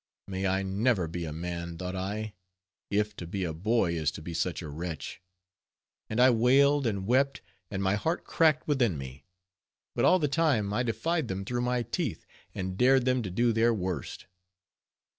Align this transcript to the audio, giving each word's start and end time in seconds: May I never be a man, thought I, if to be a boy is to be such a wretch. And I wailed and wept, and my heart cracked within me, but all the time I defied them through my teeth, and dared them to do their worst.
May 0.27 0.47
I 0.47 0.63
never 0.63 1.07
be 1.07 1.25
a 1.25 1.31
man, 1.31 1.77
thought 1.77 1.95
I, 1.95 2.33
if 2.89 3.15
to 3.17 3.27
be 3.27 3.43
a 3.43 3.53
boy 3.53 3.93
is 3.93 4.09
to 4.13 4.21
be 4.23 4.33
such 4.33 4.63
a 4.63 4.67
wretch. 4.67 5.21
And 6.09 6.19
I 6.19 6.31
wailed 6.31 6.87
and 6.87 7.05
wept, 7.05 7.41
and 7.69 7.83
my 7.83 7.93
heart 7.93 8.23
cracked 8.23 8.67
within 8.67 8.97
me, 8.97 9.25
but 9.93 10.03
all 10.03 10.17
the 10.17 10.27
time 10.27 10.73
I 10.73 10.81
defied 10.81 11.27
them 11.27 11.45
through 11.45 11.61
my 11.61 11.83
teeth, 11.83 12.25
and 12.55 12.79
dared 12.79 13.05
them 13.05 13.21
to 13.21 13.29
do 13.29 13.53
their 13.53 13.75
worst. 13.75 14.25